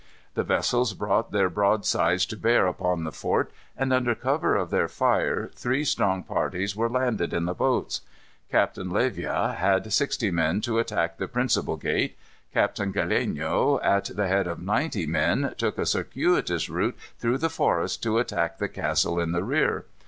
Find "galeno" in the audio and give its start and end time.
12.91-13.79